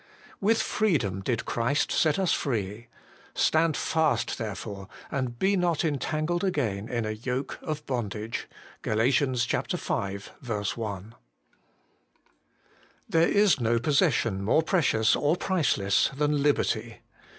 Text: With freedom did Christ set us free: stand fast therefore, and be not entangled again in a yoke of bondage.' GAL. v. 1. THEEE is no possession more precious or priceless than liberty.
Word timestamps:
With 0.39 0.59
freedom 0.63 1.21
did 1.21 1.45
Christ 1.45 1.91
set 1.91 2.17
us 2.17 2.31
free: 2.33 2.87
stand 3.35 3.77
fast 3.77 4.39
therefore, 4.39 4.87
and 5.11 5.37
be 5.37 5.55
not 5.55 5.85
entangled 5.85 6.43
again 6.43 6.89
in 6.89 7.05
a 7.05 7.11
yoke 7.11 7.59
of 7.61 7.85
bondage.' 7.85 8.47
GAL. 8.81 8.95
v. 8.97 10.17
1. 10.75 11.15
THEEE 13.11 13.19
is 13.35 13.59
no 13.59 13.77
possession 13.77 14.43
more 14.43 14.63
precious 14.63 15.15
or 15.15 15.35
priceless 15.37 16.09
than 16.15 16.41
liberty. 16.41 17.01